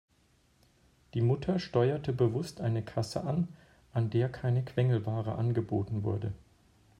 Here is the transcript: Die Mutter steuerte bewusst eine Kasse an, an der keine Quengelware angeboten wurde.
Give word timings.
Die 1.13 1.21
Mutter 1.21 1.59
steuerte 1.59 2.11
bewusst 2.11 2.59
eine 2.59 2.81
Kasse 2.81 3.23
an, 3.23 3.49
an 3.93 4.09
der 4.09 4.29
keine 4.31 4.65
Quengelware 4.65 5.35
angeboten 5.35 6.01
wurde. 6.01 6.33